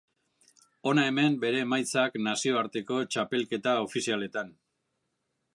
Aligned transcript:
Hona 0.91 1.03
hemen 1.09 1.35
bere 1.43 1.61
emaitzak 1.65 2.17
nazioarteko 2.29 2.99
txapelketa 3.17 3.79
ofizialetan. 3.87 4.55